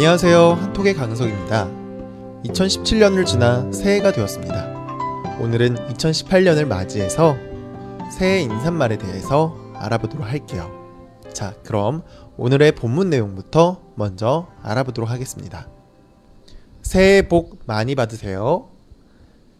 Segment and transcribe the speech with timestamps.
[0.00, 0.52] 안녕하세요.
[0.52, 1.68] 한톡의 강석입니다.
[2.46, 5.36] 2017년을 지나 새해가 되었습니다.
[5.42, 7.36] 오늘은 2018년을 맞이해서
[8.10, 10.70] 새해 인사말에 대해서 알아보도록 할게요.
[11.34, 12.02] 자, 그럼
[12.38, 15.68] 오늘의 본문 내용부터 먼저 알아보도록 하겠습니다.
[16.80, 18.70] 새해 복 많이 받으세요.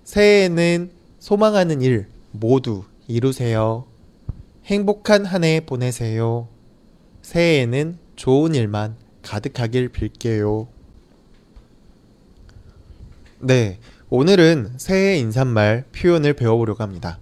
[0.05, 3.85] 새해에는 소망하는 일 모두 이루세요.
[4.65, 6.49] 행복한 한 해 보내세요.
[7.21, 10.69] 새해에는 좋은 일만 가득하길 빌게요.
[13.39, 17.19] 네, 오늘은 새해 인사말 표현을 배워보려고 합니다.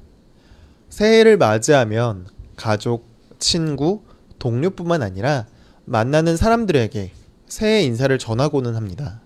[0.88, 2.26] 새해를 맞이하면
[2.56, 3.06] 가족,
[3.38, 4.02] 친구,
[4.38, 5.46] 동료뿐만 아니라
[5.84, 7.12] 만나는 사람들에게
[7.46, 9.22] 새해 인사를 전하고는 합니다.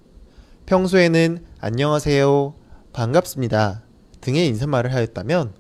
[0.66, 2.54] 평소에는 안녕하세요,
[2.92, 3.82] 반갑습니다
[4.20, 5.54] 등의 인사말을 하였다면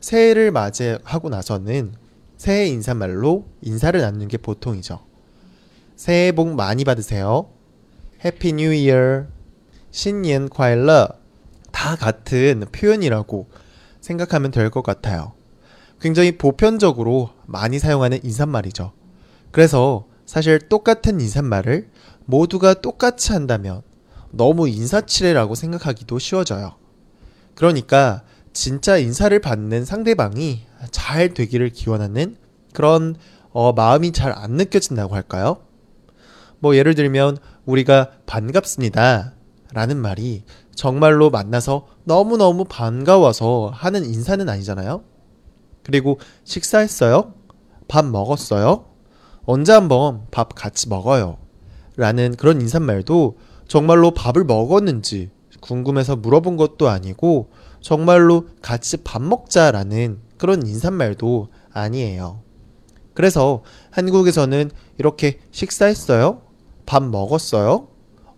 [0.00, 1.94] 새해를 맞이하고 나서는
[2.36, 5.00] 새해 인사말로 인사를 나누는 게 보통이죠.
[5.96, 7.48] 새해 복 많이 받으세요.
[8.24, 9.24] Happy New Year.
[9.90, 11.67] 新年快乐.
[11.67, 13.48] 다 같은 표현이라고
[14.00, 15.32] 생각하면 될 것 같아요.
[16.00, 18.92] 굉장히 보편적으로 많이 사용하는 인사말이죠.
[19.50, 21.88] 그래서 사실 똑같은 인사말을
[22.26, 23.80] 모두가 똑같이 한다면
[24.30, 26.74] 너무 인사치레라고 생각하기도 쉬워져요.
[27.54, 32.36] 그러니까 진짜 인사를 받는 상대방이 잘 되기를 기원하는
[32.74, 33.16] 그런
[33.52, 35.58] 어, 마음이 잘 안 느껴진다고 할까요?
[36.58, 39.34] 뭐 예를 들면 우리가 반갑습니다
[39.72, 45.02] 라는 말이 정말로 만나서 너무너무 반가워서 하는 인사는 아니잖아요.
[45.82, 47.34] 그리고 식사했어요?
[47.88, 48.86] 밥 먹었어요?
[49.44, 51.38] 언제 한번 밥 같이 먹어요?
[51.96, 60.66] 라는 그런 인사말도 정말로 밥을 먹었는지 궁금해서 물어본 것도 아니고 정말로 같이 밥 먹자라는 그런
[60.66, 62.42] 인사말도 아니에요.
[63.14, 66.42] 그래서 한국에서는 이렇게 식사했어요?
[66.86, 67.88] 밥 먹었어요?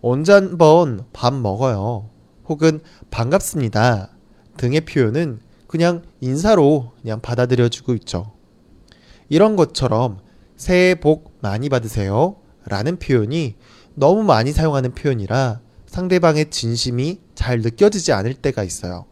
[0.01, 2.09] 언제 한번 밥 먹어요?
[2.47, 4.11] 혹은 반갑습니다.
[4.57, 8.33] 등의 표현은 그냥 인사로 그냥 받아들여주고 있죠.
[9.29, 10.19] 이런 것처럼
[10.57, 12.37] 새해 복 많이 받으세요.
[12.65, 13.55] 라는 표현이
[13.95, 19.07] 너무 많이 사용하는 표현이라 상대방의 진심이 잘 느껴지지 않을 때가 있어요.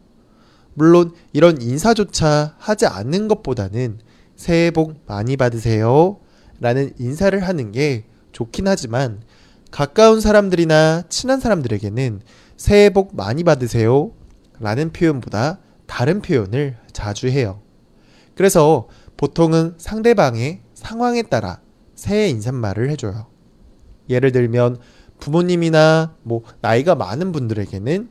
[0.74, 3.98] 물론 이런 인사조차 하지 않는 것보다는
[4.34, 6.20] 새해 복 많이 받으세요.
[6.60, 8.04] 라는 인사를 하는 게
[8.36, 9.22] 좋긴 하지만
[9.70, 12.20] 가까운 사람들이나 친한 사람들에게는
[12.58, 14.12] 새해 복 많이 받으세요.
[14.60, 17.62] 라는 표현보다 다른 표현을 자주 해요.
[18.34, 21.62] 그래서 보통은 상대방의 상황에 따라
[21.94, 23.26] 새해 인사말을 해줘요.
[24.10, 24.80] 예를 들면
[25.18, 28.10] 부모님이나 뭐 나이가 많은 분들에게는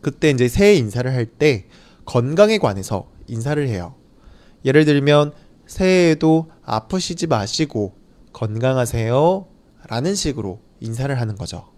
[0.00, 1.66] 그때 이제 새해 인사를 할 때
[2.04, 3.96] 건강에 관해서 인사를 해요.
[4.64, 5.32] 예를 들면
[5.66, 7.99] 새해에도 아프시지 마시고
[8.32, 9.46] 건강하세요.
[9.88, 11.68] 라는 식으로 인사를 하는 거죠.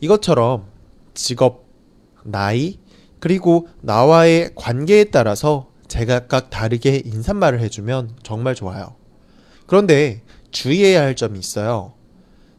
[0.00, 0.66] 이것처럼
[1.14, 1.64] 직업,
[2.24, 2.78] 나이,
[3.20, 8.96] 그리고 나와의 관계에 따라서 제각각 다르게 인사말을 해주면 정말 좋아요.
[9.66, 11.94] 그런데 주의해야 할 점이 있어요.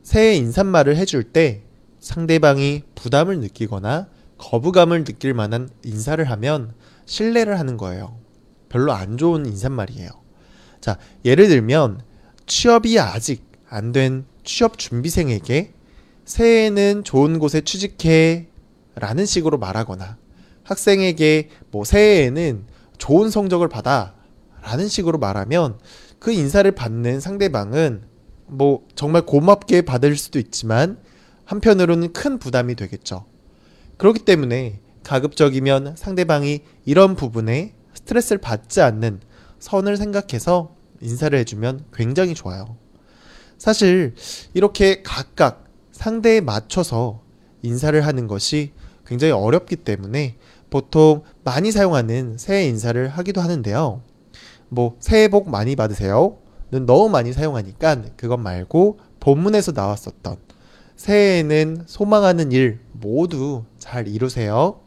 [0.04, 1.64] 새해 인사말을 해줄 때
[2.00, 4.08] 상대방이 부담을 느끼거나
[4.38, 6.74] 거부감을 느낄 만한 인사를 하면
[7.06, 8.18] 신뢰를 하는 거예요.
[8.70, 10.10] 별로 안 좋은 인사말이에요.
[10.82, 12.02] 자, 예를 들면
[12.46, 15.74] 취업이 아직 안 된 취업 준비생에게
[16.26, 18.48] 새해에는 좋은 곳에 취직해
[18.96, 20.18] 라는 식으로 말하거나
[20.64, 22.66] 학생에게 뭐 새해에는
[22.98, 24.14] 좋은 성적을 받아
[24.62, 25.80] 라는 식으로 말하면
[26.20, 28.04] 그 인사를 받는 상대방은
[28.48, 30.98] 뭐 정말 고맙게 받을 수도 있지만
[31.46, 33.26] 한편으로는 큰 부담이 되겠죠.
[33.98, 39.20] 그렇기 때문에 가급적이면 상대방이 이런 부분에 스트레스를 받지 않는
[39.60, 42.78] 선을 생각해서 인사를 해주면 굉장히 좋아요.
[43.58, 44.16] 사실
[44.54, 47.22] 이렇게 각각 상대에 맞춰서
[47.62, 48.74] 인사를 하는 것이
[49.06, 50.36] 굉장히 어렵기 때문에
[50.70, 54.02] 보통 많이 사용하는 새해 인사를 하기도 하는데요.
[54.70, 56.38] 뭐 새해 복 많이 받으세요.
[56.72, 60.38] 는 너무 많이 사용하니까 그것 말고 본문에서 나왔었던
[60.96, 64.80] 새해에는 소망하는 일 모두 잘 이루세요.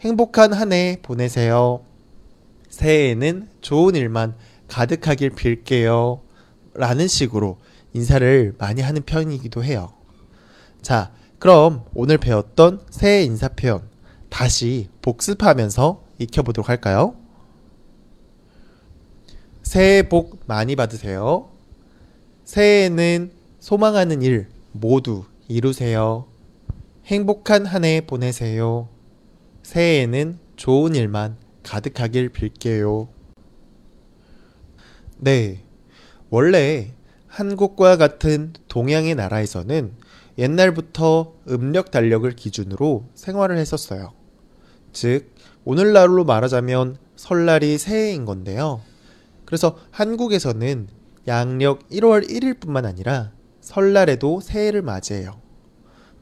[0.00, 1.80] 행복한 한 해 보내세요.
[2.68, 4.34] 새해에는 좋은 일만
[4.70, 6.22] 가득하길 빌게요.
[6.74, 7.58] 라는 식으로
[7.92, 9.92] 인사를 많이 하는 편이기도 해요.
[10.80, 13.82] 자, 그럼 오늘 배웠던 새해 인사 표현
[14.28, 17.16] 다시 복습하면서 익혀보도록 할까요?
[19.62, 21.50] 새해 복 많이 받으세요.
[22.44, 26.26] 새해에는 소망하는 일 모두 이루세요.
[27.06, 28.88] 행복한 한 해 보내세요.
[29.64, 33.08] 새해에는 좋은 일만 가득하길 빌게요.
[35.22, 35.62] 네.
[36.30, 36.94] 원래
[37.26, 39.92] 한국과 같은 동양의 나라에서는
[40.38, 44.14] 옛날부터 음력 달력을 기준으로 생활을 했었어요.
[44.94, 45.30] 즉,
[45.64, 48.80] 오늘날로 말하자면 설날이 새해인 건데요.
[49.44, 50.88] 그래서 한국에서는
[51.28, 55.38] 양력 1월 1일뿐만 아니라 설날에도 새해를 맞이해요.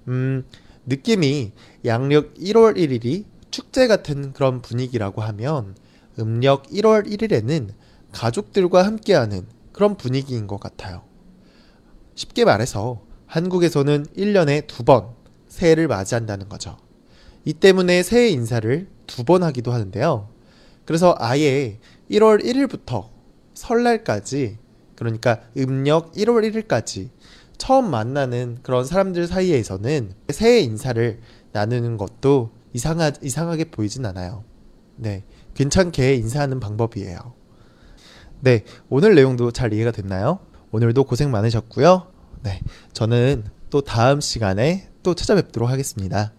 [0.09, 0.45] 음,
[0.87, 1.53] 느낌이
[1.85, 5.77] 양력 1월 1일이 축제 같은 그런 분위기라고 하면
[6.19, 7.69] 음력 1월 1일에는
[8.13, 11.03] 가족들과 함께하는 그런 분위기인 것 같아요.
[12.15, 15.11] 쉽게 말해서 한국에서는 1년에 두 번
[15.49, 16.77] 새해를 맞이한다는 거죠.
[17.45, 20.29] 이 때문에 새해 인사를 두 번 하기도 하는데요.
[20.85, 21.79] 그래서 아예
[22.11, 23.09] 1월 1일부터
[23.55, 24.59] 설날까지
[24.95, 27.11] 그러니까 음력 1월 1일까지
[27.57, 31.21] 처음 만나는 그런 사람들 사이에서는 새해 인사를
[31.53, 34.45] 나누는 것도 이상하, 이상하게 보이진 않아요.
[34.97, 35.25] 네.
[35.55, 37.35] 괜찮게 인사하는 방법이에요.
[38.41, 38.65] 네.
[38.89, 40.39] 오늘 내용도 잘 이해가 됐나요?
[40.71, 42.07] 오늘도 고생 많으셨고요.
[42.43, 42.61] 네.
[42.93, 46.33] 저는 또 다음 시간에 또 찾아뵙도록 하겠습니다.